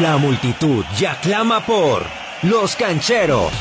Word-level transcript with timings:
La 0.00 0.16
multitud 0.16 0.86
ya 0.96 1.20
clama 1.20 1.66
por 1.66 2.06
Los 2.42 2.76
Cancheros. 2.76 3.52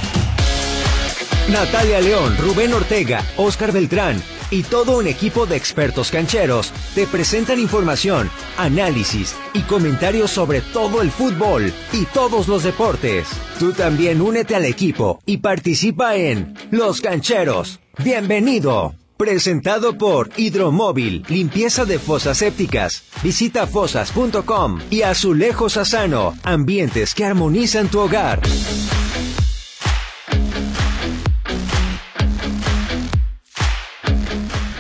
Natalia 1.49 1.99
León, 1.99 2.37
Rubén 2.37 2.73
Ortega, 2.73 3.21
Oscar 3.35 3.73
Beltrán 3.73 4.23
y 4.49 4.63
todo 4.63 4.97
un 4.97 5.07
equipo 5.07 5.45
de 5.45 5.57
expertos 5.57 6.09
cancheros 6.09 6.71
te 6.95 7.05
presentan 7.05 7.59
información, 7.59 8.29
análisis 8.57 9.35
y 9.53 9.61
comentarios 9.63 10.31
sobre 10.31 10.61
todo 10.61 11.01
el 11.01 11.11
fútbol 11.11 11.73
y 11.91 12.05
todos 12.05 12.47
los 12.47 12.63
deportes. 12.63 13.27
Tú 13.59 13.73
también 13.73 14.21
únete 14.21 14.55
al 14.55 14.63
equipo 14.63 15.19
y 15.25 15.39
participa 15.39 16.15
en 16.15 16.53
Los 16.71 17.01
Cancheros. 17.01 17.81
Bienvenido. 17.97 19.00
Presentado 19.21 19.99
por 19.99 20.31
Hidromóvil, 20.35 21.23
limpieza 21.29 21.85
de 21.85 21.99
fosas 21.99 22.39
sépticas. 22.39 23.03
Visita 23.21 23.67
fosas.com 23.67 24.79
y 24.89 25.03
Azulejos 25.03 25.77
Asano, 25.77 26.33
ambientes 26.41 27.13
que 27.13 27.23
armonizan 27.23 27.87
tu 27.87 27.99
hogar. 27.99 28.41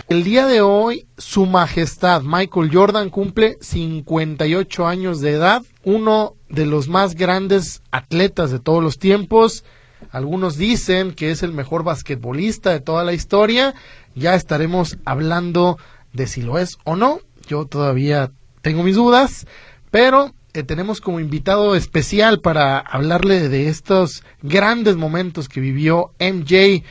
El 0.09 0.23
día 0.23 0.47
de 0.47 0.61
hoy, 0.61 1.05
Su 1.19 1.45
Majestad 1.45 2.23
Michael 2.23 2.71
Jordan 2.73 3.11
cumple 3.11 3.59
58 3.61 4.87
años 4.87 5.21
de 5.21 5.33
edad, 5.33 5.61
uno 5.83 6.33
de 6.49 6.65
los 6.65 6.87
más 6.87 7.13
grandes 7.13 7.83
atletas 7.91 8.49
de 8.49 8.57
todos 8.57 8.81
los 8.81 8.97
tiempos. 8.97 9.63
Algunos 10.09 10.57
dicen 10.57 11.13
que 11.13 11.31
es 11.31 11.43
el 11.43 11.53
mejor 11.53 11.83
basquetbolista 11.83 12.71
de 12.71 12.79
toda 12.79 13.03
la 13.03 13.13
historia. 13.13 13.75
Ya 14.15 14.35
estaremos 14.35 14.97
hablando 15.05 15.77
de 16.13 16.27
si 16.27 16.41
lo 16.41 16.57
es 16.57 16.77
o 16.83 16.95
no. 16.95 17.19
Yo 17.47 17.65
todavía 17.65 18.31
tengo 18.61 18.83
mis 18.83 18.95
dudas, 18.95 19.47
pero 19.89 20.33
eh, 20.53 20.63
tenemos 20.63 20.99
como 21.01 21.19
invitado 21.19 21.75
especial 21.75 22.41
para 22.41 22.77
hablarle 22.77 23.49
de 23.49 23.69
estos 23.69 24.23
grandes 24.41 24.97
momentos 24.97 25.47
que 25.47 25.61
vivió 25.61 26.11
MJ 26.19 26.83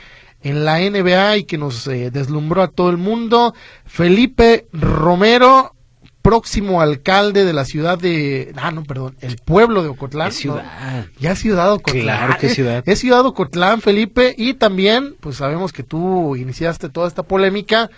en 0.43 0.65
la 0.65 0.79
NBA 0.79 1.37
y 1.37 1.43
que 1.43 1.57
nos 1.57 1.85
eh, 1.87 2.09
deslumbró 2.11 2.63
a 2.63 2.69
todo 2.69 2.89
el 2.89 2.97
mundo. 2.97 3.53
Felipe 3.85 4.67
Romero, 4.73 5.75
próximo 6.21 6.81
alcalde 6.81 7.45
de 7.45 7.53
la 7.53 7.65
ciudad 7.65 7.97
de, 7.97 8.53
ah, 8.55 8.71
no, 8.71 8.83
perdón, 8.83 9.15
el 9.21 9.37
pueblo 9.37 9.83
de 9.83 9.89
Ocotlán. 9.89 10.29
Es 10.29 10.35
ciudad. 10.35 11.05
Ya 11.19 11.35
ciudad 11.35 11.71
Ocotlán. 11.73 12.03
Claro 12.03 12.37
que 12.39 12.47
es 12.47 12.53
ciudad. 12.53 12.83
Es 12.85 12.99
ciudad 12.99 13.25
Ocotlán, 13.25 13.81
Felipe, 13.81 14.33
y 14.37 14.53
también, 14.53 15.15
pues 15.19 15.37
sabemos 15.37 15.73
que 15.73 15.83
tú 15.83 16.35
iniciaste 16.35 16.89
toda 16.89 17.07
esta 17.07 17.23
polémica. 17.23 17.89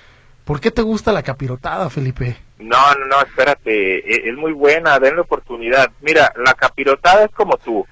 ¿Por 0.46 0.60
qué 0.60 0.72
te 0.72 0.82
gusta 0.82 1.12
la 1.12 1.24
capirotada, 1.24 1.90
Felipe? 1.90 2.38
No, 2.60 2.94
no, 2.96 3.06
no, 3.06 3.22
espérate, 3.22 3.98
e, 4.00 4.30
es 4.30 4.36
muy 4.36 4.52
buena, 4.54 5.00
denle 5.00 5.22
oportunidad. 5.22 5.92
Mira, 6.02 6.34
la 6.46 6.54
capirotada 6.54 7.26
es 7.26 7.32
como 7.32 7.58
tú. 7.58 7.86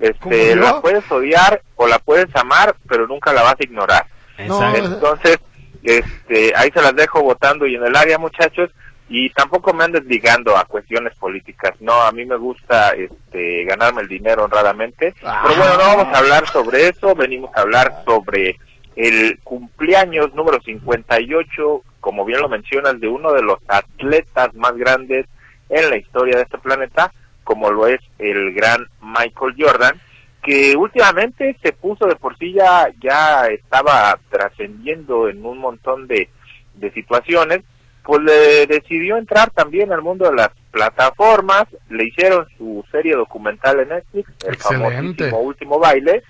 Este, 0.00 0.56
la 0.56 0.80
puedes 0.80 1.08
odiar 1.10 1.62
o 1.76 1.86
la 1.86 1.98
puedes 1.98 2.34
amar, 2.34 2.74
pero 2.88 3.06
nunca 3.06 3.32
la 3.32 3.42
vas 3.42 3.54
a 3.58 3.64
ignorar. 3.64 4.06
Entonces, 4.36 5.38
este, 5.82 6.52
ahí 6.56 6.70
se 6.72 6.82
las 6.82 6.94
dejo 6.96 7.22
votando 7.22 7.66
y 7.66 7.76
en 7.76 7.84
el 7.84 7.94
área, 7.94 8.18
muchachos, 8.18 8.70
y 9.14 9.28
tampoco 9.28 9.74
me 9.74 9.84
andes 9.84 10.06
ligando 10.06 10.56
a 10.56 10.64
cuestiones 10.64 11.14
políticas. 11.16 11.72
No, 11.80 11.92
a 12.00 12.10
mí 12.12 12.24
me 12.24 12.36
gusta 12.36 12.92
este, 12.92 13.62
ganarme 13.64 14.00
el 14.00 14.08
dinero 14.08 14.44
honradamente. 14.44 15.12
Pero 15.20 15.54
bueno, 15.54 15.72
no 15.76 15.98
vamos 15.98 16.14
a 16.14 16.18
hablar 16.18 16.48
sobre 16.48 16.88
eso, 16.88 17.14
venimos 17.14 17.54
a 17.54 17.60
hablar 17.60 18.02
sobre 18.06 18.58
el 18.96 19.38
cumpleaños 19.44 20.32
número 20.32 20.62
58, 20.62 21.82
como 22.00 22.24
bien 22.24 22.40
lo 22.40 22.48
mencionas, 22.48 22.98
de 23.00 23.08
uno 23.08 23.34
de 23.34 23.42
los 23.42 23.58
atletas 23.68 24.54
más 24.54 24.74
grandes 24.78 25.26
en 25.68 25.90
la 25.90 25.98
historia 25.98 26.38
de 26.38 26.44
este 26.44 26.56
planeta, 26.56 27.12
como 27.44 27.70
lo 27.70 27.86
es 27.86 28.00
el 28.18 28.54
gran 28.54 28.86
Michael 29.02 29.56
Jordan, 29.58 30.00
que 30.42 30.74
últimamente 30.74 31.54
se 31.62 31.72
puso 31.74 32.06
de 32.06 32.16
por 32.16 32.38
sí 32.38 32.54
ya, 32.54 32.88
ya 32.98 33.44
estaba 33.48 34.18
trascendiendo 34.30 35.28
en 35.28 35.44
un 35.44 35.58
montón 35.58 36.06
de, 36.06 36.30
de 36.76 36.90
situaciones, 36.92 37.62
pues 38.04 38.20
le 38.22 38.66
decidió 38.66 39.16
entrar 39.16 39.50
también 39.50 39.92
al 39.92 40.02
mundo 40.02 40.28
de 40.28 40.34
las 40.34 40.50
plataformas, 40.70 41.64
le 41.88 42.04
hicieron 42.04 42.46
su 42.58 42.84
serie 42.90 43.14
documental 43.14 43.80
en 43.80 43.90
Netflix, 43.90 44.30
el 44.46 44.56
famosísimo 44.56 45.40
Último 45.40 45.78
Baile, 45.78 46.22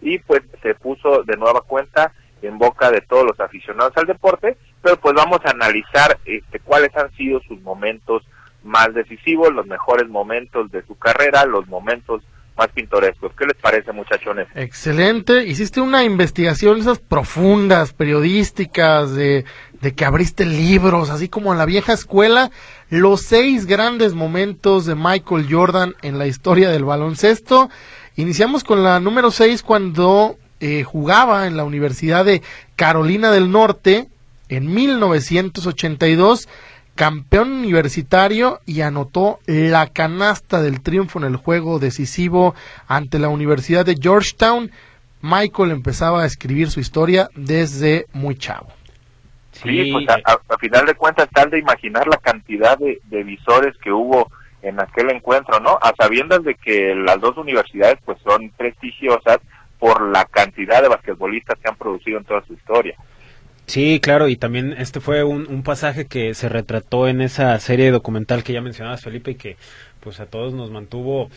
y 0.00 0.18
pues 0.18 0.42
se 0.62 0.74
puso 0.74 1.22
de 1.22 1.36
nueva 1.36 1.60
cuenta 1.60 2.12
en 2.42 2.58
boca 2.58 2.90
de 2.90 3.02
todos 3.02 3.24
los 3.24 3.38
aficionados 3.38 3.92
al 3.96 4.06
deporte, 4.06 4.56
pero 4.82 4.96
pues 4.96 5.14
vamos 5.14 5.40
a 5.44 5.50
analizar 5.50 6.18
este, 6.24 6.58
cuáles 6.60 6.96
han 6.96 7.12
sido 7.12 7.40
sus 7.40 7.60
momentos 7.60 8.22
más 8.62 8.92
decisivos, 8.94 9.52
los 9.52 9.66
mejores 9.66 10.08
momentos 10.08 10.70
de 10.70 10.82
su 10.82 10.98
carrera, 10.98 11.44
los 11.44 11.66
momentos 11.68 12.22
más 12.60 12.68
pintorescos. 12.72 13.32
¿Qué 13.38 13.46
les 13.46 13.56
parece, 13.56 13.90
muchachones? 13.92 14.46
Excelente. 14.54 15.46
Hiciste 15.46 15.80
una 15.80 16.04
investigación 16.04 16.78
esas 16.78 16.98
profundas, 16.98 17.94
periodísticas, 17.94 19.14
de, 19.14 19.46
de 19.80 19.94
que 19.94 20.04
abriste 20.04 20.44
libros, 20.44 21.08
así 21.08 21.28
como 21.28 21.52
en 21.52 21.58
la 21.58 21.64
vieja 21.64 21.94
escuela, 21.94 22.50
los 22.90 23.22
seis 23.22 23.64
grandes 23.64 24.12
momentos 24.12 24.84
de 24.84 24.94
Michael 24.94 25.46
Jordan 25.50 25.94
en 26.02 26.18
la 26.18 26.26
historia 26.26 26.68
del 26.68 26.84
baloncesto. 26.84 27.70
Iniciamos 28.16 28.62
con 28.62 28.84
la 28.84 29.00
número 29.00 29.30
seis 29.30 29.62
cuando 29.62 30.36
eh, 30.60 30.82
jugaba 30.82 31.46
en 31.46 31.56
la 31.56 31.64
Universidad 31.64 32.26
de 32.26 32.42
Carolina 32.76 33.30
del 33.30 33.50
Norte 33.50 34.08
en 34.50 34.74
1982 34.74 36.46
campeón 36.94 37.52
universitario 37.52 38.60
y 38.66 38.82
anotó 38.82 39.38
la 39.46 39.86
canasta 39.88 40.60
del 40.60 40.82
triunfo 40.82 41.18
en 41.18 41.24
el 41.24 41.36
juego 41.36 41.78
decisivo 41.78 42.54
ante 42.88 43.18
la 43.18 43.28
Universidad 43.28 43.86
de 43.86 43.96
Georgetown. 44.00 44.70
Michael 45.22 45.70
empezaba 45.70 46.22
a 46.22 46.26
escribir 46.26 46.70
su 46.70 46.80
historia 46.80 47.28
desde 47.34 48.06
muy 48.12 48.36
chavo. 48.36 48.68
Sí, 49.52 49.92
pues 49.92 50.06
a, 50.08 50.58
final 50.58 50.86
de 50.86 50.94
cuentas 50.94 51.28
tal 51.32 51.50
de 51.50 51.58
imaginar 51.58 52.06
la 52.06 52.16
cantidad 52.16 52.78
de, 52.78 53.00
visores 53.24 53.76
que 53.78 53.92
hubo 53.92 54.30
en 54.62 54.80
aquel 54.80 55.10
encuentro, 55.10 55.60
¿no? 55.60 55.78
A 55.82 55.92
sabiendas 55.98 56.44
de 56.44 56.54
que 56.54 56.94
las 56.94 57.20
dos 57.20 57.36
universidades 57.36 57.98
pues 58.04 58.18
son 58.22 58.50
prestigiosas 58.56 59.38
por 59.78 60.10
la 60.10 60.24
cantidad 60.26 60.82
de 60.82 60.88
basquetbolistas 60.88 61.58
que 61.58 61.68
han 61.68 61.76
producido 61.76 62.18
en 62.18 62.24
toda 62.24 62.42
su 62.46 62.54
historia. 62.54 62.96
Sí, 63.70 64.00
claro, 64.02 64.28
y 64.28 64.34
también 64.34 64.74
este 64.76 64.98
fue 64.98 65.22
un, 65.22 65.62
pasaje 65.62 66.06
que 66.06 66.34
se 66.34 66.48
retrató 66.48 67.06
en 67.06 67.20
esa 67.20 67.56
serie 67.60 67.92
documental 67.92 68.42
que 68.42 68.52
ya 68.52 68.60
mencionabas, 68.60 69.00
Felipe, 69.00 69.30
y 69.30 69.34
que 69.36 69.56
pues 70.00 70.18
a 70.18 70.26
todos 70.26 70.52
nos 70.52 70.72
mantuvo 70.72 71.30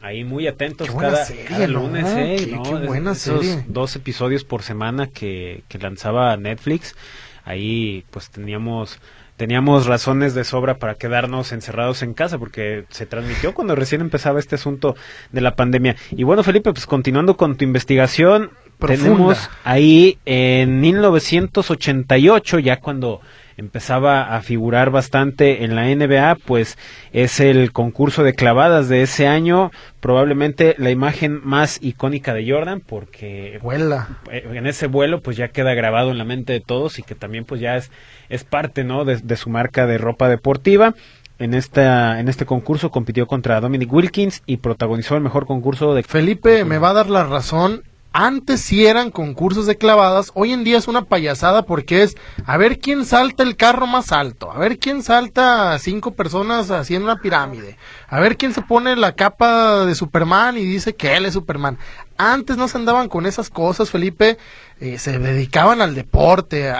ahí 0.00 0.24
muy 0.24 0.48
atentos 0.48 0.90
cada, 0.90 1.24
lunes, 1.68 2.06
¿eh? 2.08 2.58
Qué, 2.64 2.86
buena 2.86 3.14
serie. 3.14 3.62
dos 3.68 3.94
episodios 3.94 4.42
por 4.42 4.64
semana 4.64 5.06
que, 5.06 5.62
que 5.68 5.78
lanzaba 5.78 6.36
Netflix. 6.36 6.96
Ahí 7.44 8.04
pues 8.10 8.30
teníamos 8.30 8.98
teníamos 9.36 9.86
razones 9.86 10.34
de 10.34 10.42
sobra 10.42 10.78
para 10.78 10.94
quedarnos 10.96 11.52
encerrados 11.52 12.02
en 12.02 12.14
casa 12.14 12.36
porque 12.36 12.84
se 12.90 13.06
transmitió 13.06 13.54
cuando 13.54 13.76
recién 13.76 14.00
empezaba 14.00 14.40
este 14.40 14.56
asunto 14.56 14.96
de 15.30 15.40
la 15.40 15.54
pandemia. 15.54 15.94
Y 16.10 16.24
bueno, 16.24 16.42
Felipe, 16.42 16.72
pues 16.72 16.86
continuando 16.86 17.36
con 17.36 17.56
tu 17.56 17.64
investigación, 17.64 18.50
tenemos 18.78 19.50
ahí 19.64 20.18
en 20.24 20.80
1988, 20.80 22.58
ya 22.58 22.80
cuando 22.80 23.20
empezaba 23.56 24.36
a 24.36 24.42
figurar 24.42 24.90
bastante 24.90 25.64
en 25.64 25.74
la 25.74 25.84
NBA, 25.86 26.36
pues 26.44 26.76
es 27.12 27.40
el 27.40 27.72
concurso 27.72 28.22
de 28.22 28.34
clavadas 28.34 28.88
de 28.88 29.02
ese 29.02 29.26
año, 29.26 29.70
probablemente 30.00 30.74
la 30.78 30.90
imagen 30.90 31.40
más 31.42 31.78
icónica 31.82 32.34
de 32.34 32.50
Jordan, 32.50 32.80
porque 32.80 33.58
Vuela. 33.62 34.08
Eh, 34.30 34.46
en 34.52 34.66
ese 34.66 34.86
vuelo 34.86 35.20
pues 35.20 35.36
ya 35.36 35.48
queda 35.48 35.74
grabado 35.74 36.10
en 36.10 36.18
la 36.18 36.24
mente 36.24 36.52
de 36.52 36.60
todos 36.60 36.98
y 36.98 37.02
que 37.02 37.14
también 37.14 37.44
pues 37.44 37.60
ya 37.60 37.76
es, 37.76 37.90
es 38.28 38.44
parte 38.44 38.84
¿no? 38.84 39.04
de, 39.04 39.16
de 39.16 39.36
su 39.36 39.48
marca 39.48 39.86
de 39.86 39.98
ropa 39.98 40.28
deportiva 40.28 40.94
en 41.38 41.52
esta 41.52 42.18
en 42.18 42.28
este 42.28 42.46
concurso 42.46 42.90
compitió 42.90 43.26
contra 43.26 43.60
Dominic 43.60 43.92
Wilkins 43.92 44.42
y 44.46 44.56
protagonizó 44.56 45.16
el 45.16 45.22
mejor 45.22 45.46
concurso 45.46 45.94
de 45.94 46.02
Felipe 46.02 46.64
me 46.64 46.78
va 46.78 46.90
a 46.90 46.94
dar 46.94 47.10
la 47.10 47.24
razón 47.24 47.82
antes 48.16 48.62
sí 48.62 48.86
eran 48.86 49.10
concursos 49.10 49.66
de 49.66 49.76
clavadas, 49.76 50.32
hoy 50.34 50.54
en 50.54 50.64
día 50.64 50.78
es 50.78 50.88
una 50.88 51.02
payasada 51.02 51.66
porque 51.66 52.02
es 52.02 52.16
a 52.46 52.56
ver 52.56 52.78
quién 52.78 53.04
salta 53.04 53.42
el 53.42 53.56
carro 53.56 53.86
más 53.86 54.10
alto, 54.10 54.50
a 54.50 54.58
ver 54.58 54.78
quién 54.78 55.02
salta 55.02 55.74
a 55.74 55.78
cinco 55.78 56.14
personas 56.14 56.70
haciendo 56.70 57.12
una 57.12 57.20
pirámide, 57.20 57.76
a 58.08 58.18
ver 58.18 58.38
quién 58.38 58.54
se 58.54 58.62
pone 58.62 58.96
la 58.96 59.12
capa 59.12 59.84
de 59.84 59.94
Superman 59.94 60.56
y 60.56 60.64
dice 60.64 60.96
que 60.96 61.14
él 61.14 61.26
es 61.26 61.34
Superman. 61.34 61.76
Antes 62.16 62.56
no 62.56 62.68
se 62.68 62.78
andaban 62.78 63.10
con 63.10 63.26
esas 63.26 63.50
cosas, 63.50 63.90
Felipe, 63.90 64.38
eh, 64.80 64.98
se 64.98 65.18
dedicaban 65.18 65.82
al 65.82 65.94
deporte 65.94 66.72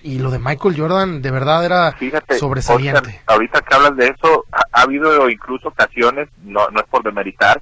y 0.00 0.20
lo 0.20 0.30
de 0.30 0.38
Michael 0.38 0.78
Jordan 0.78 1.22
de 1.22 1.30
verdad 1.32 1.64
era 1.64 1.96
sobresaliente. 2.38 3.20
ahorita 3.26 3.62
que 3.62 3.74
hablas 3.74 3.96
de 3.96 4.06
eso, 4.06 4.44
ha, 4.52 4.62
ha, 4.70 4.82
habido 4.82 5.28
incluso 5.28 5.66
ocasiones, 5.70 6.28
no, 6.44 6.68
no 6.68 6.78
es 6.78 6.86
por 6.86 7.02
demeritar, 7.02 7.60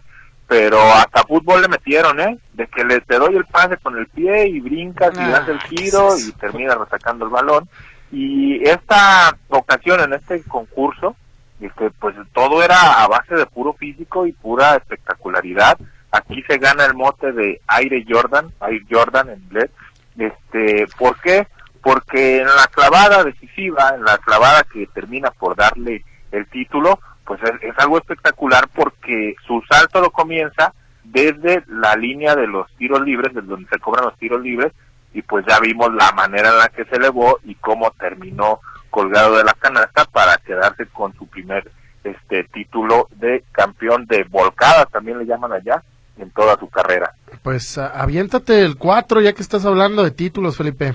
pero 0.52 0.82
hasta 0.82 1.24
fútbol 1.24 1.62
le 1.62 1.68
metieron, 1.68 2.20
¿eh? 2.20 2.38
De 2.52 2.66
que 2.66 2.84
le 2.84 3.00
te 3.00 3.18
doy 3.18 3.34
el 3.36 3.46
pase 3.46 3.78
con 3.78 3.96
el 3.96 4.06
pie 4.08 4.48
y 4.48 4.60
brincas 4.60 5.10
y 5.14 5.30
das 5.30 5.48
el 5.48 5.56
ah, 5.56 5.66
giro 5.66 6.08
y 6.18 6.30
terminas 6.32 6.76
resacando 6.76 7.24
el 7.24 7.30
balón. 7.30 7.66
Y 8.10 8.62
esta 8.68 9.34
ocasión 9.48 10.00
en 10.00 10.12
este 10.12 10.42
concurso 10.42 11.16
este, 11.58 11.90
pues 11.92 12.14
todo 12.34 12.62
era 12.62 13.02
a 13.02 13.08
base 13.08 13.34
de 13.34 13.46
puro 13.46 13.72
físico 13.72 14.26
y 14.26 14.32
pura 14.32 14.76
espectacularidad. 14.76 15.78
Aquí 16.10 16.42
se 16.42 16.58
gana 16.58 16.84
el 16.84 16.92
mote 16.92 17.32
de 17.32 17.62
Aire 17.68 18.04
Jordan, 18.06 18.52
Aire 18.60 18.84
Jordan 18.90 19.30
en 19.30 19.42
inglés. 19.44 19.70
Este, 20.18 20.86
¿Por 20.98 21.18
qué? 21.22 21.46
Porque 21.80 22.42
en 22.42 22.46
la 22.46 22.66
clavada 22.70 23.24
decisiva, 23.24 23.94
en 23.94 24.04
la 24.04 24.18
clavada 24.18 24.64
que 24.70 24.86
termina 24.88 25.30
por 25.30 25.56
darle 25.56 26.04
el 26.30 26.46
título, 26.48 27.00
pues 27.24 27.40
es, 27.42 27.78
algo 27.78 27.98
espectacular 27.98 28.68
porque 28.74 29.34
su 29.46 29.62
salto 29.68 30.00
lo 30.00 30.10
comienza 30.10 30.74
desde 31.04 31.62
la 31.68 31.94
línea 31.96 32.34
de 32.34 32.46
los 32.46 32.70
tiros 32.76 33.02
libres, 33.02 33.34
desde 33.34 33.48
donde 33.48 33.68
se 33.68 33.78
cobran 33.78 34.04
los 34.04 34.16
tiros 34.18 34.40
libres, 34.40 34.72
y 35.14 35.22
pues 35.22 35.44
ya 35.46 35.60
vimos 35.60 35.92
la 35.94 36.12
manera 36.12 36.50
en 36.50 36.58
la 36.58 36.68
que 36.68 36.84
se 36.84 36.96
elevó 36.96 37.38
y 37.44 37.54
cómo 37.56 37.90
terminó 37.92 38.60
colgado 38.90 39.36
de 39.36 39.44
la 39.44 39.54
canasta 39.54 40.04
para 40.06 40.36
quedarse 40.38 40.86
con 40.86 41.14
su 41.14 41.26
primer 41.26 41.70
este 42.04 42.44
título 42.44 43.08
de 43.16 43.44
campeón 43.52 44.06
de 44.06 44.24
volcada, 44.24 44.86
también 44.86 45.18
le 45.18 45.26
llaman 45.26 45.52
allá, 45.52 45.82
en 46.18 46.30
toda 46.30 46.58
su 46.58 46.68
carrera. 46.68 47.14
Pues 47.42 47.78
aviéntate 47.78 48.64
el 48.64 48.76
4 48.76 49.20
ya 49.20 49.32
que 49.32 49.42
estás 49.42 49.64
hablando 49.64 50.02
de 50.02 50.10
títulos, 50.10 50.56
Felipe. 50.56 50.94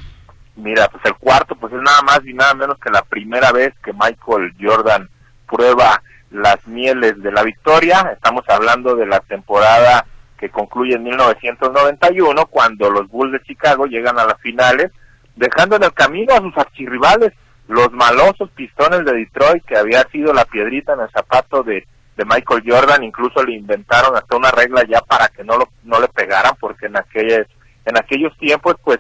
Mira, 0.56 0.88
pues 0.90 1.04
el 1.06 1.16
cuarto 1.16 1.56
pues 1.56 1.74
es 1.74 1.82
nada 1.82 2.02
más 2.02 2.22
y 2.26 2.34
nada 2.34 2.54
menos 2.56 2.80
que 2.80 2.90
la 2.90 3.04
primera 3.04 3.52
vez 3.52 3.74
que 3.84 3.94
Michael 3.94 4.54
Jordan 4.60 5.10
prueba 5.48 6.02
las 6.32 6.66
mieles 6.68 7.22
de 7.22 7.32
la 7.32 7.44
victoria. 7.44 8.12
Estamos 8.14 8.44
hablando 8.48 8.96
de 8.96 9.06
la 9.06 9.20
temporada 9.22 10.06
que 10.38 10.50
concluye 10.50 10.96
en 10.96 11.04
1991 11.04 12.46
cuando 12.48 12.90
los 12.90 13.08
Bulls 13.10 13.34
de 13.34 13.44
Chicago 13.44 13.86
llegan 13.86 14.20
a 14.20 14.26
las 14.26 14.40
finales, 14.42 14.92
dejando 15.36 15.76
en 15.76 15.84
el 15.84 15.94
camino 15.94 16.34
a 16.34 16.42
sus 16.42 16.58
archirrivales, 16.58 17.34
los 17.68 17.92
malosos 17.92 18.50
Pistones 18.52 19.04
de 19.04 19.14
Detroit, 19.14 19.66
que 19.66 19.78
había 19.78 20.04
sido 20.10 20.34
la 20.34 20.46
piedrita 20.46 20.94
en 20.94 21.02
el 21.02 21.10
zapato 21.10 21.64
de, 21.64 21.86
de 22.16 22.26
Michael 22.26 22.64
Jordan, 22.66 23.04
incluso 23.04 23.44
le 23.44 23.56
inventaron 23.56 24.16
hasta 24.16 24.38
una 24.38 24.52
regla 24.52 24.84
ya 24.88 25.02
para 25.02 25.28
que 25.30 25.44
no 25.44 25.58
lo 25.58 25.70
no 25.84 26.00
le 26.00 26.08
pegaran 26.08 26.54
porque 26.60 26.86
en 26.88 26.98
aquellos 26.98 27.48
en 27.86 27.98
aquellos 27.98 28.38
tiempos 28.38 28.76
pues 28.84 29.00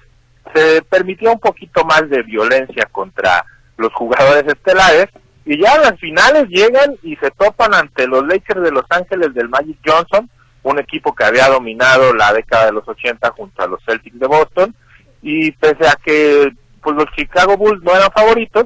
se 0.53 0.81
permitía 0.83 1.31
un 1.31 1.39
poquito 1.39 1.83
más 1.83 2.09
de 2.09 2.24
violencia 2.24 2.88
contra 2.91 3.45
los 3.77 3.94
jugadores 3.94 4.45
estelares 4.47 5.07
y 5.47 5.57
ya 5.61 5.77
las 5.77 5.97
finales 5.97 6.49
llegan 6.49 6.97
y 7.03 7.15
se 7.15 7.31
topan 7.31 7.73
ante 7.73 8.05
los 8.05 8.27
Lakers 8.27 8.63
de 8.63 8.71
Los 8.71 8.83
Ángeles 8.89 9.33
del 9.33 9.47
Magic 9.47 9.77
Johnson, 9.85 10.29
un 10.63 10.77
equipo 10.77 11.15
que 11.15 11.23
había 11.23 11.47
dominado 11.47 12.13
la 12.13 12.33
década 12.33 12.65
de 12.65 12.73
los 12.73 12.85
80 12.85 13.31
junto 13.31 13.63
a 13.63 13.67
los 13.67 13.81
Celtics 13.85 14.19
de 14.19 14.27
Boston, 14.27 14.75
y 15.21 15.51
pese 15.51 15.88
a 15.88 15.95
que 16.03 16.51
pues 16.81 16.97
los 16.97 17.05
Chicago 17.15 17.55
Bulls 17.55 17.81
no 17.81 17.95
eran 17.95 18.11
favoritos, 18.11 18.65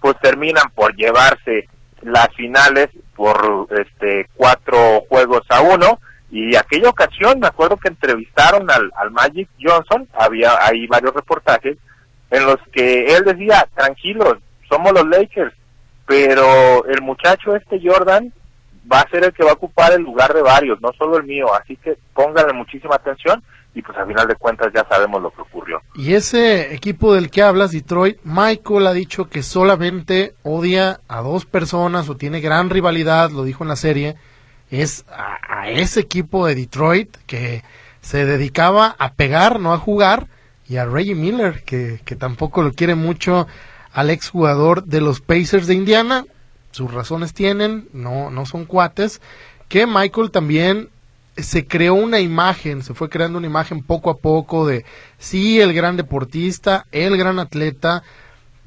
pues 0.00 0.18
terminan 0.22 0.70
por 0.74 0.96
llevarse 0.96 1.68
las 2.00 2.28
finales 2.34 2.88
por 3.14 3.68
este 3.78 4.26
cuatro 4.34 5.02
juegos 5.10 5.42
a 5.50 5.60
uno. 5.60 6.00
Y 6.30 6.56
aquella 6.56 6.88
ocasión 6.88 7.38
me 7.38 7.48
acuerdo 7.48 7.76
que 7.76 7.88
entrevistaron 7.88 8.70
al, 8.70 8.90
al 8.96 9.10
Magic 9.10 9.48
Johnson 9.60 10.08
había 10.14 10.56
ahí 10.66 10.86
varios 10.86 11.14
reportajes 11.14 11.76
en 12.30 12.46
los 12.46 12.56
que 12.72 13.14
él 13.14 13.24
decía 13.24 13.68
tranquilos 13.74 14.36
somos 14.68 14.92
los 14.92 15.06
Lakers 15.06 15.54
pero 16.06 16.84
el 16.86 17.02
muchacho 17.02 17.56
este 17.56 17.80
Jordan 17.82 18.32
va 18.90 19.00
a 19.00 19.08
ser 19.08 19.24
el 19.24 19.32
que 19.32 19.44
va 19.44 19.50
a 19.50 19.54
ocupar 19.54 19.92
el 19.92 20.02
lugar 20.02 20.34
de 20.34 20.42
varios, 20.42 20.80
no 20.80 20.92
solo 20.98 21.16
el 21.16 21.24
mío, 21.24 21.46
así 21.54 21.76
que 21.76 21.96
pónganle 22.12 22.52
muchísima 22.52 22.96
atención 22.96 23.42
y 23.74 23.82
pues 23.82 23.98
al 23.98 24.06
final 24.06 24.28
de 24.28 24.36
cuentas 24.36 24.72
ya 24.72 24.86
sabemos 24.88 25.20
lo 25.20 25.30
que 25.30 25.42
ocurrió. 25.42 25.82
Y 25.94 26.14
ese 26.14 26.74
equipo 26.74 27.14
del 27.14 27.30
que 27.30 27.42
hablas, 27.42 27.72
Detroit, 27.72 28.18
Michael 28.22 28.86
ha 28.86 28.92
dicho 28.92 29.28
que 29.28 29.42
solamente 29.42 30.34
odia 30.42 31.00
a 31.08 31.22
dos 31.22 31.44
personas 31.44 32.08
o 32.08 32.16
tiene 32.16 32.40
gran 32.40 32.70
rivalidad, 32.70 33.30
lo 33.30 33.42
dijo 33.42 33.64
en 33.64 33.68
la 33.68 33.76
serie, 33.76 34.16
es 34.70 35.04
a, 35.08 35.68
ese 35.68 36.00
equipo 36.00 36.46
de 36.46 36.54
Detroit 36.54 37.16
que 37.26 37.62
se 38.00 38.24
dedicaba 38.24 38.94
a 38.98 39.14
pegar, 39.14 39.58
no 39.58 39.72
a 39.72 39.78
jugar, 39.78 40.28
y 40.68 40.76
a 40.76 40.86
Reggie 40.86 41.14
Miller, 41.14 41.62
que, 41.64 42.00
que 42.04 42.16
tampoco 42.16 42.62
lo 42.62 42.72
quiere 42.72 42.94
mucho 42.94 43.46
al 43.94 44.10
exjugador 44.10 44.84
de 44.84 45.00
los 45.00 45.20
Pacers 45.20 45.66
de 45.66 45.74
Indiana. 45.74 46.26
Sus 46.72 46.92
razones 46.92 47.32
tienen, 47.32 47.88
no, 47.92 48.30
no 48.30 48.44
son 48.44 48.66
cuates. 48.66 49.22
Que 49.68 49.86
Michael 49.86 50.32
también 50.32 50.90
se 51.36 51.66
creó 51.66 51.94
una 51.94 52.20
imagen, 52.20 52.82
se 52.82 52.92
fue 52.92 53.08
creando 53.08 53.38
una 53.38 53.46
imagen 53.46 53.82
poco 53.82 54.10
a 54.10 54.18
poco 54.18 54.66
de 54.66 54.84
sí, 55.18 55.60
el 55.60 55.72
gran 55.72 55.96
deportista, 55.96 56.86
el 56.92 57.16
gran 57.16 57.38
atleta, 57.38 58.02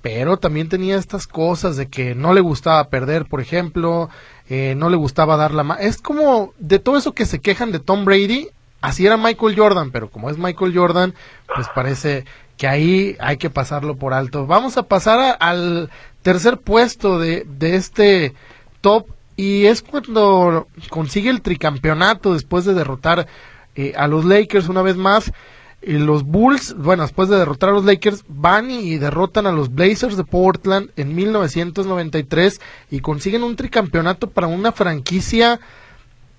pero 0.01 0.37
también 0.37 0.69
tenía 0.69 0.97
estas 0.97 1.27
cosas 1.27 1.75
de 1.75 1.87
que 1.87 2.15
no 2.15 2.33
le 2.33 2.41
gustaba 2.41 2.89
perder, 2.89 3.25
por 3.25 3.41
ejemplo, 3.41 4.09
eh, 4.49 4.75
no 4.77 4.89
le 4.89 4.95
gustaba 4.95 5.35
dar 5.35 5.53
la 5.53 5.63
mano. 5.63 5.81
Es 5.81 5.97
como 5.97 6.53
de 6.57 6.79
todo 6.79 6.97
eso 6.97 7.13
que 7.13 7.25
se 7.25 7.39
quejan 7.39 7.71
de 7.71 7.79
Tom 7.79 8.05
Brady, 8.05 8.49
así 8.79 9.05
era 9.05 9.17
Michael 9.17 9.57
Jordan, 9.57 9.91
pero 9.91 10.09
como 10.09 10.29
es 10.29 10.37
Michael 10.37 10.77
Jordan, 10.77 11.13
pues 11.53 11.67
parece 11.75 12.25
que 12.57 12.67
ahí 12.67 13.15
hay 13.19 13.37
que 13.37 13.49
pasarlo 13.49 13.95
por 13.95 14.13
alto. 14.13 14.47
Vamos 14.47 14.77
a 14.77 14.83
pasar 14.83 15.37
al 15.39 15.89
tercer 16.21 16.57
puesto 16.57 17.19
de, 17.19 17.45
de 17.47 17.75
este 17.75 18.33
top 18.81 19.07
y 19.37 19.67
es 19.67 19.83
cuando 19.83 20.67
consigue 20.89 21.29
el 21.29 21.41
tricampeonato 21.41 22.33
después 22.33 22.65
de 22.65 22.73
derrotar 22.73 23.27
eh, 23.75 23.93
a 23.95 24.07
los 24.07 24.25
Lakers 24.25 24.67
una 24.67 24.81
vez 24.81 24.97
más. 24.97 25.31
Y 25.79 25.93
los 25.93 26.23
Bulls, 26.23 26.75
bueno, 26.75 27.03
después 27.03 27.29
de 27.29 27.37
derrotar 27.37 27.69
a 27.69 27.73
los 27.73 27.85
Lakers, 27.85 28.25
van 28.27 28.71
y 28.71 28.97
derrotan 28.97 29.45
a 29.45 29.51
los 29.51 29.73
Blazers 29.73 30.17
de 30.17 30.23
Portland 30.23 30.89
en 30.95 31.15
1993 31.15 32.59
y 32.89 32.99
consiguen 32.99 33.43
un 33.43 33.55
tricampeonato 33.55 34.31
para 34.31 34.47
una 34.47 34.71
franquicia 34.71 35.59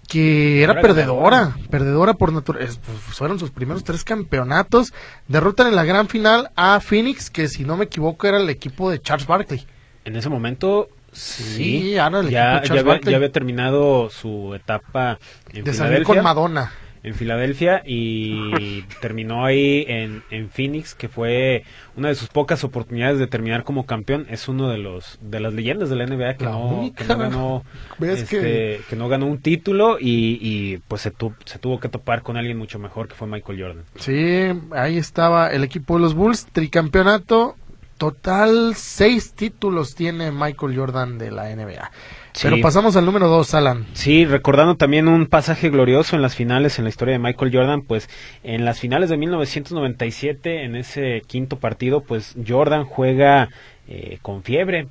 que 0.09 0.63
era 0.63 0.81
perdedora, 0.81 1.55
perdedora 1.71 2.15
por 2.15 2.33
naturaleza. 2.33 2.81
Pues, 2.85 2.99
fueron 2.99 3.39
sus 3.39 3.51
primeros 3.51 3.85
tres 3.85 4.03
campeonatos. 4.03 4.93
Derrotan 5.29 5.69
en 5.69 5.77
la 5.77 5.85
gran 5.85 6.09
final 6.09 6.51
a 6.57 6.81
Phoenix, 6.81 7.31
que 7.31 7.47
si 7.47 7.65
no 7.65 7.77
me 7.77 7.85
equivoco 7.85 8.27
era 8.27 8.39
el 8.39 8.49
equipo 8.49 8.91
de 8.91 9.01
Charles 9.01 9.27
Barkley. 9.27 9.67
En 10.05 10.17
ese 10.17 10.31
momento, 10.31 10.89
sí, 11.13 11.93
ya, 11.93 12.11
ya, 12.29 12.57
había, 12.57 13.31
terminado 13.31 14.09
su 14.09 14.55
etapa 14.55 15.19
en 15.53 15.65
de 15.65 15.75
salir 15.75 16.03
con 16.03 16.23
Madonna 16.23 16.73
en 17.03 17.15
Filadelfia 17.15 17.83
y 17.85 18.83
terminó 19.00 19.45
ahí 19.45 19.85
en, 19.89 20.23
en, 20.31 20.50
Phoenix, 20.50 20.95
que 20.95 21.09
fue 21.09 21.65
una 21.97 22.09
de 22.09 22.15
sus 22.15 22.29
pocas 22.29 22.65
oportunidades 22.65 23.19
de 23.19 23.27
terminar 23.27 23.65
como 23.65 23.87
campeón. 23.87 24.27
Es 24.31 24.49
uno 24.49 24.69
de 24.69 24.79
los 24.79 25.19
de 25.21 25.41
las 25.41 25.55
leyendas 25.55 25.91
de 25.91 25.97
la 25.97 26.06
NBA 26.06 26.35
que, 26.35 26.45
no, 26.45 26.93
ganó 27.09 27.65
este, 28.00 28.81
que... 28.89 28.97
no 28.97 29.09
ganó 29.09 29.27
un 29.27 29.39
título 29.39 29.99
y, 30.00 30.39
y 30.41 30.79
pues 30.89 31.03
se, 31.03 31.12
se 31.45 31.59
tuvo 31.59 31.81
que 31.81 31.88
topar 31.88 32.23
con 32.23 32.37
alguien 32.37 32.59
mucho 32.59 32.78
mejor 32.78 33.09
que 33.09 33.14
fue 33.14 33.26
Michael 33.28 33.61
Jordan. 33.61 33.85
Sí, 33.97 34.49
ahí 34.73 34.99
estaba 34.99 35.49
el 35.49 35.64
equipo 35.64 35.95
de 35.95 36.00
los 36.00 36.14
Bulls, 36.14 36.47
tricampeonato. 36.52 37.57
Total 37.99 38.76
seis 38.76 39.33
títulos 39.33 39.97
tiene 39.97 40.31
Michael 40.31 40.76
Jordan 40.76 41.19
de 41.19 41.33
la 41.33 41.55
NBA. 41.55 41.90
Pero 42.42 42.61
pasamos 42.61 42.97
al 42.97 43.04
número 43.04 43.28
dos, 43.28 43.54
Alan. 43.54 43.87
Sí, 43.92 44.25
recordando 44.25 44.76
también 44.76 45.09
un 45.09 45.26
pasaje 45.26 45.71
glorioso 45.71 46.16
en 46.16 46.23
las 46.23 46.35
finales 46.35 46.78
en 46.78 46.85
la 46.85 46.90
historia 46.90 47.12
de 47.12 47.18
Michael 47.18 47.50
Jordan, 47.52 47.83
pues 47.83 48.09
en 48.42 48.64
las 48.64 48.80
finales 48.80 49.11
de 49.11 49.16
1997, 49.16 50.64
en 50.64 50.76
ese 50.76 51.23
quinto 51.26 51.57
partido, 51.57 52.02
pues 52.02 52.35
Jordan 52.47 52.85
juega 52.85 53.49
eh, 53.88 54.18
con 54.23 54.42
fiebre. 54.42 54.88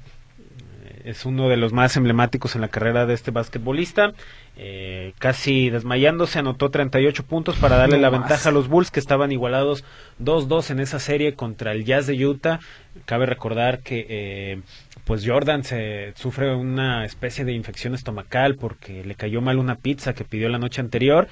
Es 1.07 1.25
uno 1.25 1.47
de 1.47 1.55
los 1.55 1.71
más 1.71 1.95
emblemáticos 1.95 2.55
en 2.55 2.61
la 2.61 2.67
carrera 2.67 3.05
de 3.05 3.13
este 3.13 3.31
basquetbolista. 3.31 4.11
Eh, 4.57 5.13
casi 5.19 5.69
desmayándose, 5.69 6.39
anotó 6.39 6.69
38 6.69 7.23
puntos 7.23 7.55
para 7.55 7.77
darle 7.77 7.97
la 7.97 8.09
ventaja 8.09 8.49
a 8.49 8.51
los 8.51 8.67
Bulls 8.67 8.91
que 8.91 8.99
estaban 8.99 9.31
igualados 9.31 9.85
2-2 10.21 10.71
en 10.71 10.81
esa 10.81 10.99
serie 10.99 11.33
contra 11.33 11.71
el 11.71 11.85
Jazz 11.85 12.07
de 12.07 12.27
Utah. 12.27 12.59
Cabe 13.05 13.25
recordar 13.25 13.79
que 13.79 14.05
eh, 14.09 14.61
pues 15.05 15.25
Jordan 15.25 15.63
se 15.63 16.11
sufre 16.17 16.53
una 16.53 17.05
especie 17.05 17.45
de 17.45 17.53
infección 17.53 17.95
estomacal 17.95 18.55
porque 18.55 19.05
le 19.05 19.15
cayó 19.15 19.39
mal 19.39 19.59
una 19.59 19.75
pizza 19.75 20.13
que 20.13 20.25
pidió 20.25 20.49
la 20.49 20.59
noche 20.59 20.81
anterior 20.81 21.29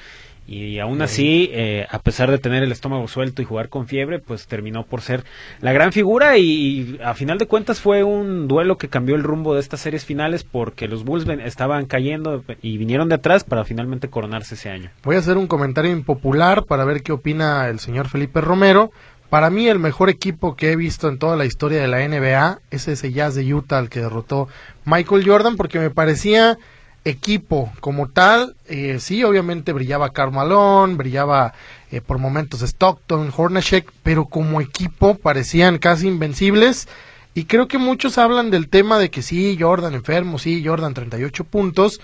y 0.47 0.77
aún 0.79 1.01
así, 1.01 1.49
eh, 1.53 1.87
a 1.89 1.99
pesar 1.99 2.29
de 2.29 2.37
tener 2.37 2.61
el 2.61 2.71
estómago 2.71 3.07
suelto 3.07 3.41
y 3.41 3.45
jugar 3.45 3.69
con 3.69 3.87
fiebre, 3.87 4.19
pues 4.19 4.45
terminó 4.45 4.83
por 4.83 5.01
ser 5.01 5.23
la 5.59 5.73
gran 5.73 5.91
figura 5.91 6.37
y, 6.37 6.99
a 7.03 7.15
final 7.15 7.39
de 7.39 7.47
cuentas 7.47 7.79
fue 7.79 8.03
un 8.03 8.47
duelo 8.47 8.77
que 8.77 8.87
cambió 8.87 9.15
el 9.15 9.23
rumbo 9.23 9.55
de 9.55 9.59
estas 9.59 9.79
series 9.79 10.05
finales 10.05 10.43
porque 10.43 10.87
los 10.87 11.03
Bulls 11.03 11.27
estaban 11.43 11.85
cayendo 11.87 12.43
y 12.61 12.77
vinieron 12.77 13.09
de 13.09 13.15
atrás 13.15 13.43
para 13.43 13.63
finalmente 13.63 14.09
coronarse 14.09 14.53
ese 14.53 14.69
año. 14.69 14.91
Voy 15.03 15.15
a 15.15 15.19
hacer 15.19 15.37
un 15.37 15.47
comentario 15.47 15.91
impopular 15.91 16.65
para 16.65 16.85
ver 16.85 17.01
qué 17.01 17.11
opina 17.11 17.67
el 17.67 17.79
señor 17.79 18.07
Felipe 18.07 18.39
Romero. 18.39 18.91
Para 19.29 19.49
mí 19.49 19.67
el 19.67 19.79
mejor 19.79 20.09
equipo 20.09 20.55
que 20.55 20.71
he 20.71 20.75
visto 20.75 21.09
en 21.09 21.17
toda 21.17 21.35
la 21.35 21.45
historia 21.45 21.81
de 21.81 21.87
la 21.87 22.07
NBA 22.07 22.59
es 22.69 22.87
ese 22.87 23.11
Jazz 23.11 23.33
de 23.33 23.51
Utah 23.51 23.79
al 23.79 23.89
que 23.89 23.99
derrotó 23.99 24.47
Michael 24.85 25.27
Jordan 25.27 25.55
porque 25.57 25.79
me 25.79 25.89
parecía 25.89 26.57
equipo 27.05 27.71
como 27.79 28.09
tal, 28.09 28.55
eh, 28.67 28.97
sí, 28.99 29.23
obviamente 29.23 29.71
brillaba 29.71 30.09
Carmalón, 30.09 30.97
brillaba 30.97 31.53
eh, 31.91 32.01
por 32.01 32.17
momentos 32.17 32.63
Stockton, 32.63 33.31
Hornacek, 33.35 33.91
pero 34.03 34.25
como 34.25 34.59
equipo 34.59 35.15
parecían 35.15 35.77
casi 35.77 36.07
invencibles 36.07 36.87
Y 37.35 37.45
creo 37.45 37.67
que 37.67 37.77
muchos 37.77 38.17
hablan 38.17 38.49
del 38.49 38.69
tema 38.69 38.97
de 38.97 39.11
que 39.11 39.21
sí, 39.21 39.55
Jordan 39.59 39.93
enfermo, 39.93 40.39
sí, 40.39 40.63
Jordan 40.65 40.93
38 40.93 41.43
puntos, 41.43 42.01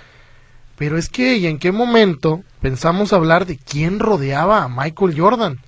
pero 0.78 0.98
es 0.98 1.10
que, 1.10 1.38
¿y 1.38 1.48
en 1.48 1.58
qué 1.58 1.72
momento 1.72 2.44
pensamos 2.62 3.12
hablar 3.12 3.46
de 3.46 3.58
quién 3.58 4.00
rodeaba 4.00 4.64
a 4.64 4.68
Michael 4.68 5.20
Jordan? 5.20 5.60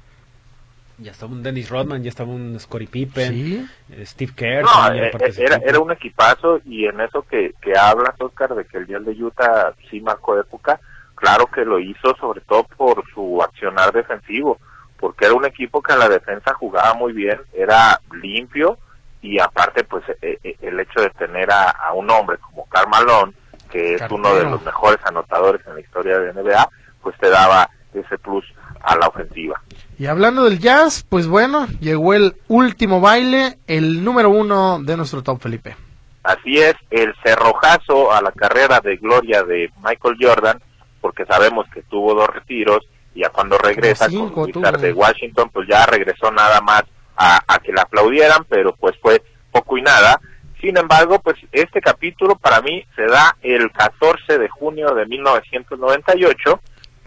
Ya 0.99 1.11
estaba 1.11 1.31
un 1.31 1.41
Dennis 1.41 1.69
Rodman, 1.69 2.03
ya 2.03 2.09
estaba 2.09 2.31
un 2.31 2.59
Scottie 2.59 2.87
Pippen, 2.87 3.67
eh, 3.89 4.05
Steve 4.05 4.33
Kerr. 4.35 4.65
Eh, 4.93 5.11
era, 5.37 5.57
era, 5.57 5.79
un 5.79 5.91
equipazo 5.91 6.59
y 6.65 6.85
en 6.85 7.01
eso 7.01 7.23
que, 7.23 7.55
que 7.61 7.77
hablas, 7.77 8.13
Oscar, 8.19 8.53
de 8.53 8.65
que 8.65 8.77
el 8.77 8.85
día 8.85 8.99
de 8.99 9.11
Utah 9.11 9.73
sí 9.89 9.99
marcó 10.01 10.39
época, 10.39 10.79
claro 11.15 11.47
que 11.47 11.65
lo 11.65 11.79
hizo 11.79 12.15
sobre 12.19 12.41
todo 12.41 12.65
por 12.77 13.03
su 13.13 13.41
accionar 13.41 13.91
defensivo, 13.91 14.59
porque 14.99 15.25
era 15.25 15.33
un 15.33 15.45
equipo 15.45 15.81
que 15.81 15.93
a 15.93 15.97
la 15.97 16.09
defensa 16.09 16.53
jugaba 16.53 16.93
muy 16.93 17.11
bien, 17.11 17.39
era 17.53 17.99
limpio 18.21 18.77
y 19.21 19.39
aparte 19.39 19.83
pues 19.85 20.03
eh, 20.21 20.57
el 20.61 20.79
hecho 20.79 21.01
de 21.01 21.09
tener 21.11 21.49
a, 21.51 21.91
un 21.93 22.09
hombre 22.11 22.37
como 22.37 22.67
Carmalón, 22.67 23.33
que 23.71 23.95
es 23.95 24.03
uno 24.11 24.35
de 24.35 24.43
los 24.43 24.61
mejores 24.63 24.99
anotadores 25.05 25.65
en 25.65 25.73
la 25.73 25.79
historia 25.79 26.19
de 26.19 26.33
NBA, 26.33 26.69
pues 27.01 27.17
te 27.17 27.29
daba 27.29 27.69
ese 27.93 28.17
plus 28.19 28.45
a 28.83 28.97
la 28.97 29.07
ofensiva. 29.07 29.61
Y 29.97 30.05
hablando 30.05 30.43
del 30.43 30.59
jazz, 30.59 31.05
pues 31.07 31.27
bueno, 31.27 31.67
llegó 31.79 32.13
el 32.13 32.35
último 32.47 32.99
baile, 32.99 33.57
el 33.67 34.03
número 34.03 34.29
uno 34.29 34.79
de 34.81 34.97
nuestro 34.97 35.23
top, 35.23 35.41
Felipe. 35.41 35.75
Así 36.23 36.57
es, 36.57 36.75
el 36.89 37.13
cerrojazo 37.23 38.11
a 38.11 38.21
la 38.21 38.31
carrera 38.31 38.79
de 38.81 38.97
gloria 38.97 39.43
de 39.43 39.71
Michael 39.83 40.17
Jordan, 40.19 40.61
porque 41.01 41.25
sabemos 41.25 41.65
que 41.73 41.81
tuvo 41.83 42.13
dos 42.13 42.27
retiros, 42.29 42.79
y 43.15 43.21
ya 43.21 43.29
cuando 43.29 43.57
regresa 43.57 44.07
con 44.09 44.31
Wizard 44.35 44.79
de 44.79 44.93
Washington, 44.93 45.49
pues 45.51 45.67
ya 45.67 45.85
regresó 45.85 46.31
nada 46.31 46.61
más 46.61 46.83
a, 47.15 47.41
a 47.47 47.59
que 47.59 47.71
le 47.71 47.81
aplaudieran, 47.81 48.45
pero 48.49 48.75
pues 48.75 48.95
fue 49.01 49.21
poco 49.51 49.77
y 49.77 49.81
nada. 49.81 50.19
Sin 50.59 50.77
embargo, 50.77 51.19
pues 51.19 51.35
este 51.51 51.81
capítulo 51.81 52.35
para 52.35 52.61
mí 52.61 52.83
se 52.95 53.03
da 53.05 53.35
el 53.41 53.69
14 53.71 54.37
de 54.37 54.47
junio 54.47 54.95
de 54.95 55.05
1998 55.05 56.59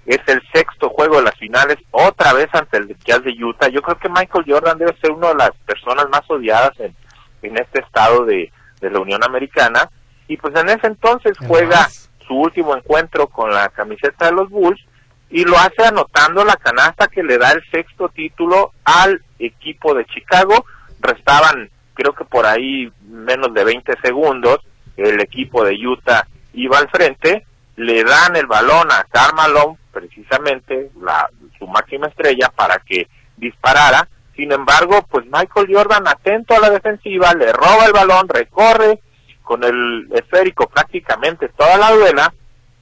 es 0.06 0.20
el 0.28 0.40
sexto 0.52 0.88
juego 0.90 1.16
de 1.16 1.24
las 1.24 1.36
finales, 1.36 1.78
otra 1.90 2.32
vez 2.32 2.48
ante 2.52 2.78
el 2.78 2.96
Jazz 3.04 3.24
de 3.24 3.32
Utah. 3.44 3.68
Yo 3.68 3.82
creo 3.82 3.98
que 3.98 4.08
Michael 4.08 4.44
Jordan 4.46 4.78
debe 4.78 4.96
ser 5.00 5.10
una 5.10 5.28
de 5.28 5.34
las 5.34 5.50
personas 5.66 6.08
más 6.10 6.22
odiadas 6.28 6.72
en, 6.78 6.94
este 7.42 7.80
estado 7.80 8.24
de, 8.24 8.52
la 8.80 9.00
Unión 9.00 9.22
Americana. 9.24 9.90
Y 10.28 10.36
pues 10.36 10.54
en 10.54 10.68
ese 10.68 10.86
entonces 10.86 11.36
juega 11.46 11.88
su 12.26 12.34
último 12.34 12.76
encuentro 12.76 13.26
con 13.26 13.50
la 13.50 13.68
camiseta 13.68 14.26
de 14.26 14.32
los 14.32 14.48
Bulls 14.48 14.80
y 15.28 15.44
lo 15.44 15.56
hace 15.56 15.84
anotando 15.84 16.44
la 16.44 16.56
canasta 16.56 17.08
que 17.08 17.22
le 17.22 17.38
da 17.38 17.50
el 17.52 17.62
sexto 17.70 18.08
título 18.08 18.72
al 18.84 19.22
equipo 19.38 19.94
de 19.94 20.04
Chicago. 20.06 20.66
Restaban, 21.00 21.68
creo 21.94 22.12
que 22.14 22.24
por 22.24 22.46
ahí 22.46 22.92
menos 23.08 23.52
de 23.54 23.64
20 23.64 23.92
segundos, 24.02 24.60
el 24.96 25.20
equipo 25.20 25.64
de 25.64 25.74
Utah 25.84 26.26
iba 26.52 26.78
al 26.78 26.88
frente, 26.90 27.44
le 27.76 28.04
dan 28.04 28.36
el 28.36 28.46
balón 28.46 28.90
a 28.90 29.04
Carmelo 29.04 29.76
precisamente 29.92 30.90
la, 31.00 31.28
su 31.58 31.66
máxima 31.66 32.08
estrella 32.08 32.50
para 32.54 32.78
que 32.78 33.08
disparara. 33.36 34.08
Sin 34.34 34.52
embargo, 34.52 35.06
pues 35.10 35.24
Michael 35.26 35.68
Jordan, 35.72 36.06
atento 36.06 36.54
a 36.54 36.60
la 36.60 36.70
defensiva, 36.70 37.32
le 37.34 37.52
roba 37.52 37.86
el 37.86 37.92
balón, 37.92 38.28
recorre 38.28 39.00
con 39.42 39.64
el 39.64 40.08
esférico 40.12 40.68
prácticamente 40.68 41.48
toda 41.50 41.78
la 41.78 41.92
duela, 41.92 42.34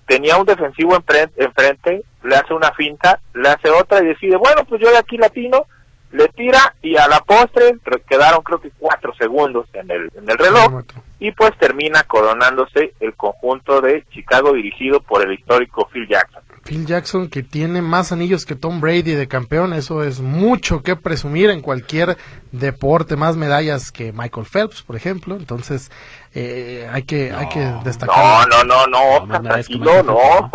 tenía 0.06 0.36
un 0.36 0.46
defensivo 0.46 0.96
enfrente, 0.96 2.04
le 2.24 2.36
hace 2.36 2.54
una 2.54 2.72
finta, 2.72 3.20
le 3.34 3.48
hace 3.48 3.70
otra 3.70 4.02
y 4.02 4.06
decide, 4.06 4.36
bueno, 4.36 4.64
pues 4.64 4.80
yo 4.80 4.90
de 4.90 4.98
aquí 4.98 5.16
latino, 5.16 5.66
le 6.10 6.28
tira 6.28 6.74
y 6.80 6.96
a 6.96 7.06
la 7.08 7.20
postre 7.20 7.76
quedaron 8.08 8.42
creo 8.42 8.60
que 8.60 8.70
cuatro 8.78 9.12
segundos 9.14 9.66
en 9.72 9.90
el, 9.90 10.10
en 10.16 10.30
el 10.30 10.38
reloj 10.38 10.84
y 11.25 11.33
pues 11.33 11.52
termina 11.59 12.02
coronándose 12.02 12.93
el 13.00 13.14
conjunto 13.14 13.81
de 13.81 14.04
Chicago 14.12 14.52
dirigido 14.52 15.00
por 15.00 15.23
el 15.23 15.33
histórico 15.33 15.88
Phil 15.90 16.07
Jackson. 16.07 16.43
Phil 16.64 16.85
Jackson 16.85 17.31
que 17.31 17.43
tiene 17.43 17.81
más 17.81 18.12
anillos 18.12 18.45
que 18.45 18.54
Tom 18.54 18.78
Brady 18.78 19.12
de 19.14 19.26
campeón, 19.26 19.73
eso 19.73 20.04
es 20.04 20.21
mucho 20.21 20.83
que 20.83 20.97
presumir 20.97 21.49
en 21.49 21.62
cualquier 21.62 22.19
deporte, 22.52 23.16
más 23.16 23.37
medallas 23.37 23.90
que 23.90 24.12
Michael 24.12 24.45
Phelps, 24.45 24.83
por 24.83 24.97
ejemplo, 24.97 25.37
entonces 25.37 25.90
eh, 26.35 26.87
hay 26.93 27.04
que 27.04 27.33
hay 27.33 27.49
que 27.49 27.73
destacar. 27.85 28.47
No, 28.49 28.62
no, 28.62 28.87
no, 28.87 29.26
no, 29.26 29.43
tranquilo, 29.43 30.02
no. 30.02 30.50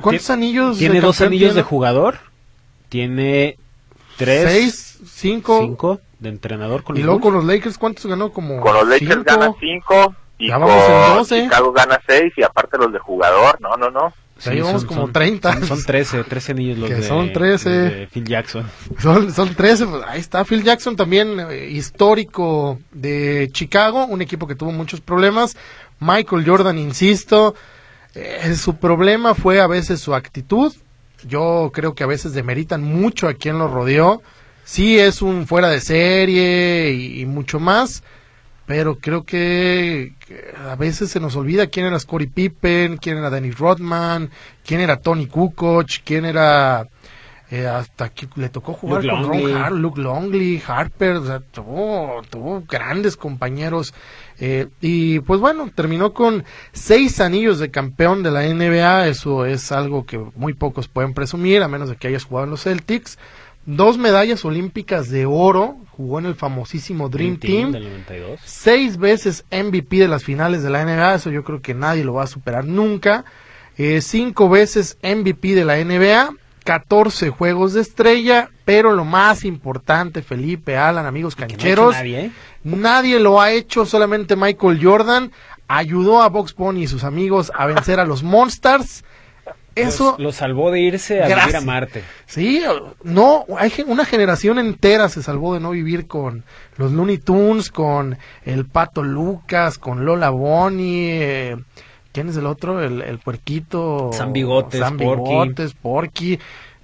¿Cuántos 0.00 0.30
anillos? 0.30 0.78
Tiene 0.78 1.02
dos 1.02 1.20
anillos 1.20 1.54
de 1.54 1.62
jugador, 1.62 2.20
tiene 2.88 3.58
tres, 4.16 4.50
seis, 4.50 4.98
cinco, 5.12 5.58
cinco 5.60 6.00
de 6.18 6.28
entrenador 6.28 6.82
con 6.82 6.96
y 6.96 7.02
luego 7.02 7.20
con 7.20 7.34
los 7.34 7.44
Lakers, 7.44 7.78
¿cuántos 7.78 8.06
ganó? 8.06 8.32
Como 8.32 8.60
con 8.60 8.74
los 8.74 8.88
Lakers 8.88 9.24
gana 9.24 9.52
cinco 9.60 10.14
y 10.38 10.50
con 10.50 11.24
Chicago 11.24 11.72
gana 11.72 12.00
seis 12.06 12.32
y 12.36 12.42
aparte 12.42 12.78
los 12.78 12.92
de 12.92 12.98
jugador, 12.98 13.60
no, 13.60 13.76
no, 13.76 13.90
no. 13.90 14.12
Sí, 14.38 14.60
vamos 14.60 14.84
como 14.84 15.10
30. 15.10 15.66
Son, 15.66 15.82
13, 15.82 16.22
13 16.22 16.52
anillos 16.52 16.78
los 16.78 16.88
que 16.88 16.96
de, 16.96 17.02
son 17.02 17.32
13. 17.32 17.70
de 17.70 18.06
Phil 18.06 18.24
Jackson. 18.24 18.70
Son, 19.00 19.32
son 19.32 19.54
13, 19.54 19.86
pues, 19.86 20.02
ahí 20.06 20.20
está 20.20 20.44
Phil 20.44 20.62
Jackson 20.62 20.94
también, 20.94 21.40
eh, 21.40 21.68
histórico 21.70 22.78
de 22.92 23.48
Chicago, 23.52 24.06
un 24.06 24.22
equipo 24.22 24.46
que 24.46 24.54
tuvo 24.54 24.70
muchos 24.70 25.00
problemas. 25.00 25.56
Michael 25.98 26.44
Jordan, 26.46 26.78
insisto, 26.78 27.56
eh, 28.14 28.54
su 28.54 28.76
problema 28.76 29.34
fue 29.34 29.60
a 29.60 29.66
veces 29.66 30.00
su 30.00 30.14
actitud. 30.14 30.72
Yo 31.26 31.72
creo 31.74 31.96
que 31.96 32.04
a 32.04 32.06
veces 32.06 32.32
demeritan 32.32 32.82
mucho 32.84 33.26
a 33.26 33.34
quien 33.34 33.58
lo 33.58 33.66
rodeó. 33.66 34.22
Sí 34.68 34.98
es 34.98 35.22
un 35.22 35.46
fuera 35.46 35.70
de 35.70 35.80
serie 35.80 36.92
y 36.92 37.24
mucho 37.24 37.58
más, 37.58 38.02
pero 38.66 38.98
creo 38.98 39.24
que, 39.24 40.12
a 40.62 40.76
veces 40.76 41.10
se 41.10 41.20
nos 41.20 41.36
olvida 41.36 41.68
quién 41.68 41.86
era 41.86 41.98
Scottie 41.98 42.28
Pippen, 42.28 42.98
quién 42.98 43.16
era 43.16 43.30
Dennis 43.30 43.58
Rodman, 43.58 44.28
quién 44.66 44.82
era 44.82 45.00
Tony 45.00 45.26
Kukoc, 45.26 45.88
quién 46.04 46.26
era 46.26 46.86
eh, 47.50 47.66
hasta 47.66 48.10
que 48.10 48.28
le 48.36 48.50
tocó 48.50 48.74
jugar 48.74 49.06
con 49.08 49.24
Ron 49.24 49.80
Luke 49.80 50.02
Longley, 50.02 50.62
Harper, 50.66 51.16
o 51.16 51.24
sea, 51.24 51.40
tuvo, 51.40 52.62
grandes 52.68 53.16
compañeros. 53.16 53.94
Eh, 54.38 54.68
y 54.82 55.20
pues 55.20 55.40
bueno, 55.40 55.70
terminó 55.74 56.12
con 56.12 56.44
seis 56.72 57.22
anillos 57.22 57.58
de 57.58 57.70
campeón 57.70 58.22
de 58.22 58.32
la 58.32 58.42
NBA, 58.42 59.08
eso 59.08 59.46
es 59.46 59.72
algo 59.72 60.04
que 60.04 60.18
muy 60.36 60.52
pocos 60.52 60.88
pueden 60.88 61.14
presumir, 61.14 61.62
a 61.62 61.68
menos 61.68 61.88
de 61.88 61.96
que 61.96 62.08
hayas 62.08 62.24
jugado 62.24 62.44
en 62.44 62.50
los 62.50 62.64
Celtics 62.64 63.18
dos 63.68 63.98
medallas 63.98 64.46
olímpicas 64.46 65.10
de 65.10 65.26
oro, 65.26 65.76
jugó 65.90 66.18
en 66.18 66.24
el 66.24 66.34
famosísimo 66.34 67.10
Dream, 67.10 67.36
Team, 67.36 67.76
seis 68.42 68.96
veces 68.96 69.44
MVP 69.50 69.98
de 69.98 70.08
las 70.08 70.24
finales 70.24 70.62
de 70.62 70.70
la 70.70 70.84
NBA, 70.86 71.16
eso 71.16 71.30
yo 71.30 71.44
creo 71.44 71.60
que 71.60 71.74
nadie 71.74 72.02
lo 72.02 72.14
va 72.14 72.22
a 72.22 72.28
superar 72.28 72.64
nunca, 72.64 73.26
eh, 73.76 74.00
cinco 74.00 74.48
veces 74.48 74.96
MVP 75.02 75.54
de 75.54 75.66
la 75.66 75.76
NBA, 75.84 76.30
14 76.64 77.28
juegos 77.28 77.74
de 77.74 77.82
estrella, 77.82 78.48
pero 78.64 78.94
lo 78.94 79.04
más 79.04 79.44
importante, 79.44 80.22
Felipe, 80.22 80.78
Alan, 80.78 81.04
amigos 81.04 81.36
cancheros, 81.36 81.94
nadie, 81.94 82.30
nadie 82.64 83.20
lo 83.20 83.38
ha 83.38 83.52
hecho, 83.52 83.84
solamente 83.84 84.34
Michael 84.34 84.80
Jordan 84.82 85.30
ayudó 85.68 86.22
a 86.22 86.30
Box 86.30 86.54
Bunny 86.54 86.84
y 86.84 86.86
sus 86.86 87.04
amigos 87.04 87.52
a 87.54 87.66
vencer 87.66 88.00
a 88.00 88.06
los 88.06 88.22
Monsters 88.22 89.04
eso 89.82 90.16
lo 90.18 90.32
salvó 90.32 90.70
de 90.70 90.80
irse 90.80 91.22
a 91.22 91.26
vivir 91.26 91.56
a 91.56 91.60
Marte. 91.60 92.02
Sí, 92.26 92.62
no, 93.02 93.44
hay 93.56 93.72
una 93.86 94.04
generación 94.04 94.58
entera 94.58 95.08
se 95.08 95.22
salvó 95.22 95.54
de 95.54 95.60
no 95.60 95.70
vivir 95.70 96.06
con 96.06 96.44
los 96.76 96.92
Looney 96.92 97.18
Tunes, 97.18 97.70
con 97.70 98.18
el 98.44 98.66
Pato 98.66 99.02
Lucas, 99.02 99.78
con 99.78 100.04
Lola 100.04 100.30
Bonnie, 100.30 101.18
eh, 101.20 101.56
¿quién 102.12 102.28
es 102.28 102.36
el 102.36 102.46
otro? 102.46 102.82
El, 102.82 103.02
el 103.02 103.18
puerquito. 103.18 104.10
San 104.12 104.32
Bigotes, 104.32 104.80
San 104.80 104.96
Bigotes, 104.96 105.74
Porky. 105.74 106.38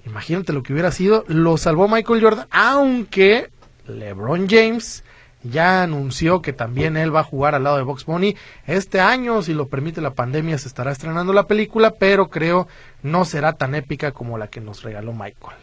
Imagínate 0.05 0.53
lo 0.53 0.63
que 0.63 0.73
hubiera 0.73 0.91
sido. 0.91 1.23
Lo 1.27 1.57
salvó 1.57 1.87
Michael 1.87 2.21
Jordan, 2.21 2.47
aunque 2.51 3.49
LeBron 3.87 4.47
James 4.49 5.04
ya 5.49 5.83
anunció 5.83 6.41
que 6.41 6.53
también 6.53 6.97
él 6.97 7.15
va 7.15 7.21
a 7.21 7.23
jugar 7.23 7.55
al 7.55 7.63
lado 7.63 7.77
de 7.77 7.83
Box 7.83 8.05
Bunny. 8.05 8.35
Este 8.65 8.99
año, 8.99 9.41
si 9.41 9.53
lo 9.53 9.67
permite 9.67 10.01
la 10.01 10.11
pandemia, 10.11 10.57
se 10.57 10.67
estará 10.67 10.91
estrenando 10.91 11.33
la 11.33 11.43
película, 11.43 11.91
pero 11.91 12.29
creo 12.29 12.67
no 13.03 13.25
será 13.25 13.53
tan 13.53 13.75
épica 13.75 14.11
como 14.11 14.37
la 14.37 14.47
que 14.47 14.61
nos 14.61 14.83
regaló 14.83 15.13
Michael. 15.13 15.57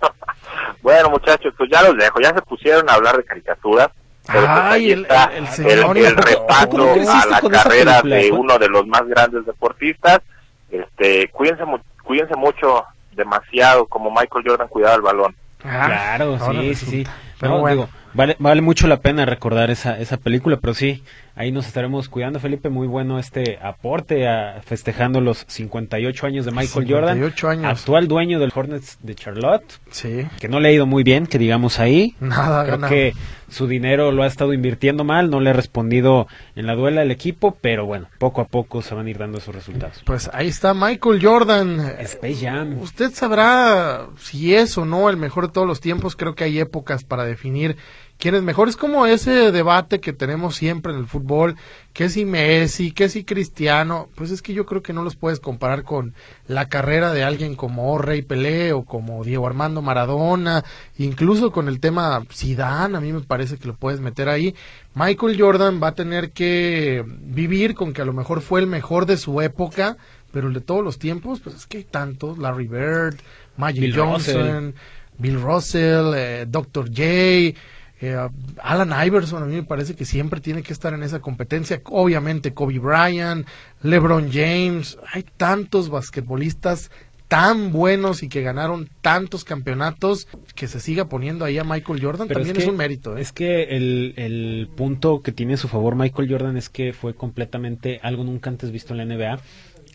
bueno, 0.82 1.10
muchachos, 1.10 1.52
pues 1.56 1.70
ya 1.70 1.82
los 1.82 1.96
dejo. 1.96 2.20
Ya 2.20 2.30
se 2.30 2.42
pusieron 2.42 2.88
a 2.88 2.94
hablar 2.94 3.16
de 3.16 3.24
caricaturas. 3.24 3.88
Pues 4.24 4.44
Ay, 4.48 4.90
el, 4.90 5.06
el, 5.06 5.96
el, 5.96 6.16
repaso 6.16 7.12
a 7.12 7.26
la 7.26 7.40
carrera 7.48 8.02
de 8.02 8.32
uno 8.32 8.58
de 8.58 8.68
los 8.68 8.86
más 8.86 9.06
grandes 9.06 9.46
deportistas. 9.46 10.20
Este, 10.68 11.28
cuídense, 11.28 11.62
cuídense 12.02 12.34
mucho, 12.34 12.84
demasiado, 13.12 13.86
como 13.86 14.10
Michael 14.10 14.44
Jordan 14.44 14.68
cuidaba 14.68 14.96
el 14.96 15.02
balón. 15.02 15.36
Ah, 15.64 15.86
claro, 15.86 16.38
sí, 16.38 16.74
sí, 16.74 16.86
sí. 16.86 17.06
Pero 17.40 17.58
bueno. 17.58 17.88
Vale, 18.16 18.34
vale 18.38 18.62
mucho 18.62 18.86
la 18.86 19.00
pena 19.00 19.26
recordar 19.26 19.70
esa, 19.70 19.98
esa 19.98 20.16
película, 20.16 20.56
pero 20.56 20.72
sí, 20.72 21.02
ahí 21.34 21.52
nos 21.52 21.66
estaremos 21.66 22.08
cuidando, 22.08 22.40
Felipe. 22.40 22.70
Muy 22.70 22.86
bueno 22.86 23.18
este 23.18 23.58
aporte 23.62 24.26
a, 24.26 24.62
festejando 24.64 25.20
los 25.20 25.44
58 25.46 26.26
años 26.26 26.46
de 26.46 26.50
Michael 26.50 26.86
58 26.86 27.36
Jordan, 27.38 27.64
actual 27.66 28.08
dueño 28.08 28.40
del 28.40 28.52
Hornets 28.54 28.98
de 29.02 29.14
Charlotte. 29.14 29.80
Sí. 29.90 30.26
Que 30.40 30.48
no 30.48 30.60
le 30.60 30.70
ha 30.70 30.72
ido 30.72 30.86
muy 30.86 31.04
bien, 31.04 31.26
que 31.26 31.38
digamos 31.38 31.78
ahí. 31.78 32.16
Nada, 32.18 32.64
Creo 32.64 32.88
que 32.88 33.12
su 33.48 33.66
dinero 33.66 34.10
lo 34.12 34.22
ha 34.22 34.26
estado 34.26 34.52
invirtiendo 34.52 35.04
mal, 35.04 35.30
no 35.30 35.40
le 35.40 35.50
ha 35.50 35.52
respondido 35.52 36.26
en 36.56 36.66
la 36.66 36.74
duela 36.74 37.02
el 37.02 37.10
equipo, 37.10 37.56
pero 37.60 37.86
bueno, 37.86 38.08
poco 38.18 38.40
a 38.40 38.46
poco 38.46 38.82
se 38.82 38.94
van 38.94 39.06
a 39.06 39.10
ir 39.10 39.18
dando 39.18 39.38
esos 39.38 39.54
resultados. 39.54 40.02
Pues 40.04 40.30
ahí 40.32 40.48
está 40.48 40.74
Michael 40.74 41.20
Jordan. 41.22 41.80
Space 42.00 42.46
Jam. 42.46 42.80
Usted 42.80 43.12
sabrá 43.12 44.06
si 44.18 44.54
es 44.54 44.76
o 44.78 44.84
no 44.84 45.10
el 45.10 45.16
mejor 45.16 45.48
de 45.48 45.52
todos 45.52 45.66
los 45.66 45.80
tiempos, 45.80 46.16
creo 46.16 46.34
que 46.34 46.44
hay 46.44 46.58
épocas 46.58 47.04
para 47.04 47.24
definir 47.24 47.76
quién 48.18 48.34
es 48.34 48.42
mejor. 48.42 48.68
Es 48.68 48.76
como 48.76 49.06
ese 49.06 49.52
debate 49.52 50.00
que 50.00 50.12
tenemos 50.12 50.56
siempre 50.56 50.92
en 50.92 50.98
el 50.98 51.06
fútbol, 51.06 51.56
que 51.92 52.08
si 52.08 52.24
Messi, 52.24 52.92
que 52.92 53.08
si 53.08 53.24
Cristiano, 53.24 54.08
pues 54.14 54.30
es 54.30 54.42
que 54.42 54.52
yo 54.52 54.66
creo 54.66 54.82
que 54.82 54.92
no 54.92 55.02
los 55.02 55.16
puedes 55.16 55.40
comparar 55.40 55.82
con 55.82 56.14
la 56.46 56.68
carrera 56.68 57.12
de 57.12 57.24
alguien 57.24 57.54
como 57.54 57.98
Rey 57.98 58.22
Pelé 58.22 58.72
o 58.72 58.84
como 58.84 59.24
Diego 59.24 59.46
Armando 59.46 59.82
Maradona, 59.82 60.64
incluso 60.98 61.52
con 61.52 61.68
el 61.68 61.80
tema 61.80 62.22
Zidane, 62.30 62.96
a 62.96 63.00
mí 63.00 63.12
me 63.12 63.20
parece 63.20 63.56
que 63.58 63.68
lo 63.68 63.74
puedes 63.74 64.00
meter 64.00 64.28
ahí. 64.28 64.54
Michael 64.94 65.40
Jordan 65.40 65.80
va 65.82 65.88
a 65.88 65.94
tener 65.94 66.32
que 66.32 67.04
vivir 67.06 67.74
con 67.74 67.92
que 67.92 68.02
a 68.02 68.06
lo 68.06 68.12
mejor 68.12 68.40
fue 68.40 68.60
el 68.60 68.66
mejor 68.66 69.06
de 69.06 69.16
su 69.16 69.40
época, 69.40 69.96
pero 70.32 70.48
el 70.48 70.54
de 70.54 70.60
todos 70.60 70.84
los 70.84 70.98
tiempos, 70.98 71.40
pues 71.40 71.56
es 71.56 71.66
que 71.66 71.78
hay 71.78 71.84
tantos, 71.84 72.38
Larry 72.38 72.66
Bird, 72.66 73.16
Magic 73.56 73.94
Johnson, 73.94 74.74
Bill 75.18 75.40
Russell, 75.40 76.12
eh, 76.14 76.46
Dr. 76.46 76.88
J, 76.88 77.58
eh, 78.00 78.16
Alan 78.62 79.06
Iverson 79.06 79.42
a 79.42 79.46
mí 79.46 79.54
me 79.54 79.62
parece 79.62 79.94
que 79.94 80.04
siempre 80.04 80.40
tiene 80.40 80.62
que 80.62 80.72
estar 80.72 80.92
en 80.92 81.02
esa 81.02 81.20
competencia. 81.20 81.80
Obviamente 81.84 82.52
Kobe 82.52 82.78
Bryant, 82.78 83.46
LeBron 83.82 84.30
James, 84.30 84.98
hay 85.12 85.24
tantos 85.36 85.88
basquetbolistas 85.88 86.90
tan 87.28 87.72
buenos 87.72 88.22
y 88.22 88.28
que 88.28 88.42
ganaron 88.42 88.88
tantos 89.00 89.44
campeonatos 89.44 90.28
que 90.54 90.68
se 90.68 90.78
siga 90.78 91.08
poniendo 91.08 91.44
ahí 91.44 91.58
a 91.58 91.64
Michael 91.64 92.00
Jordan 92.00 92.28
también 92.28 92.56
es, 92.56 92.66
un 92.66 92.76
mérito. 92.76 93.16
¿eh? 93.16 93.20
Es 93.20 93.32
que 93.32 93.64
el, 93.76 94.14
el 94.16 94.68
punto 94.76 95.22
que 95.22 95.32
tiene 95.32 95.54
a 95.54 95.56
su 95.56 95.66
favor 95.66 95.96
Michael 95.96 96.30
Jordan 96.30 96.56
es 96.56 96.68
que 96.68 96.92
fue 96.92 97.14
completamente 97.14 97.98
algo 98.02 98.22
nunca 98.22 98.50
antes 98.50 98.70
visto 98.70 98.94
en 98.94 98.98
la 98.98 99.16
NBA 99.16 99.40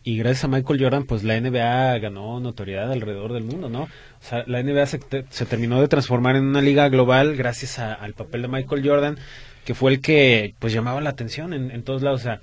y 0.03 0.17
gracias 0.17 0.45
a 0.45 0.47
Michael 0.47 0.81
Jordan, 0.81 1.03
pues 1.03 1.23
la 1.23 1.39
NBA 1.39 1.99
ganó 1.99 2.39
notoriedad 2.39 2.91
alrededor 2.91 3.33
del 3.33 3.43
mundo, 3.43 3.69
¿no? 3.69 3.83
O 3.83 3.89
sea, 4.19 4.43
la 4.47 4.63
NBA 4.63 4.85
se, 4.87 4.99
se 5.29 5.45
terminó 5.45 5.79
de 5.79 5.87
transformar 5.87 6.35
en 6.35 6.45
una 6.45 6.61
liga 6.61 6.89
global 6.89 7.35
gracias 7.35 7.77
al 7.79 8.13
papel 8.13 8.43
de 8.43 8.47
Michael 8.47 8.87
Jordan, 8.87 9.17
que 9.63 9.75
fue 9.75 9.91
el 9.91 10.01
que 10.01 10.55
pues 10.59 10.73
llamaba 10.73 11.01
la 11.01 11.11
atención 11.11 11.53
en, 11.53 11.69
en 11.69 11.83
todos 11.83 12.01
lados. 12.01 12.21
O 12.21 12.23
sea, 12.23 12.41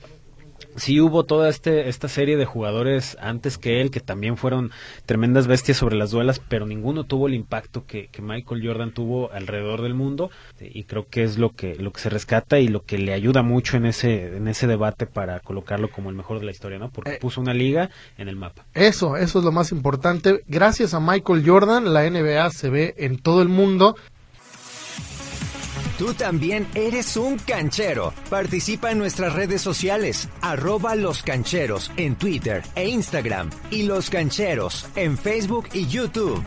sí 0.78 1.00
hubo 1.00 1.24
toda 1.24 1.48
este, 1.48 1.88
esta 1.88 2.08
serie 2.08 2.36
de 2.36 2.44
jugadores 2.44 3.16
antes 3.20 3.58
que 3.58 3.80
él 3.80 3.90
que 3.90 4.00
también 4.00 4.36
fueron 4.36 4.70
tremendas 5.06 5.46
bestias 5.46 5.76
sobre 5.76 5.96
las 5.96 6.10
duelas, 6.10 6.40
pero 6.48 6.66
ninguno 6.66 7.04
tuvo 7.04 7.26
el 7.26 7.34
impacto 7.34 7.84
que, 7.86 8.08
Michael 8.18 8.66
Jordan 8.66 8.92
tuvo 8.92 9.30
alrededor 9.32 9.80
del 9.80 9.94
mundo 9.94 10.30
y 10.60 10.84
creo 10.84 11.08
que 11.08 11.22
es 11.22 11.38
lo 11.38 11.50
que, 11.50 11.76
lo 11.76 11.92
que 11.92 12.00
se 12.00 12.10
rescata 12.10 12.58
y 12.58 12.68
lo 12.68 12.84
que 12.84 12.98
le 12.98 13.12
ayuda 13.12 13.42
mucho 13.42 13.76
en 13.76 13.86
ese, 13.86 14.36
en 14.36 14.48
ese 14.48 14.66
debate 14.66 15.06
para 15.06 15.40
colocarlo 15.40 15.90
como 15.90 16.10
el 16.10 16.16
mejor 16.16 16.40
de 16.40 16.46
la 16.46 16.50
historia, 16.50 16.78
¿no? 16.78 16.90
Porque 16.90 17.14
eh, 17.14 17.18
puso 17.20 17.40
una 17.40 17.54
liga 17.54 17.90
en 18.18 18.28
el 18.28 18.36
mapa. 18.36 18.66
Eso, 18.74 19.16
eso 19.16 19.38
es 19.38 19.44
lo 19.44 19.52
más 19.52 19.72
importante. 19.72 20.42
Gracias 20.48 20.94
a 20.94 21.00
Michael 21.00 21.44
Jordan, 21.46 21.92
la 21.92 22.08
NBA 22.08 22.50
se 22.50 22.70
ve 22.70 22.94
en 22.98 23.18
todo 23.18 23.40
el 23.40 23.48
mundo 23.48 23.96
Tú 25.98 26.14
también 26.14 26.68
eres 26.76 27.16
un 27.16 27.38
canchero. 27.38 28.14
Participa 28.30 28.92
en 28.92 28.98
nuestras 28.98 29.32
redes 29.32 29.60
sociales, 29.60 30.28
arroba 30.40 30.94
los 30.94 31.24
cancheros 31.24 31.90
en 31.96 32.14
Twitter 32.14 32.62
e 32.76 32.88
Instagram 32.88 33.50
y 33.72 33.82
los 33.82 34.08
cancheros 34.08 34.86
en 34.94 35.18
Facebook 35.18 35.68
y 35.72 35.88
YouTube. 35.88 36.40